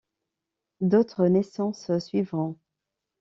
[0.79, 2.57] D’autres naissances suivront.